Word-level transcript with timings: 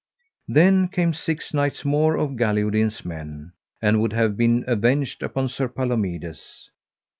Then 0.47 0.87
came 0.87 1.13
six 1.13 1.53
knights 1.53 1.85
more 1.85 2.17
of 2.17 2.31
Galihodin's 2.31 3.05
men, 3.05 3.51
and 3.83 4.01
would 4.01 4.13
have 4.13 4.35
been 4.35 4.63
avenged 4.65 5.21
upon 5.21 5.47
Sir 5.49 5.67
Palomides. 5.67 6.71